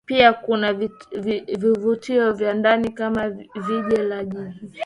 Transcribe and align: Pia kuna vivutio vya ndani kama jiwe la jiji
Pia 0.05 0.33
kuna 0.33 0.73
vivutio 1.57 2.33
vya 2.33 2.53
ndani 2.53 2.89
kama 2.89 3.29
jiwe 3.67 3.97
la 4.03 4.25
jiji 4.25 4.71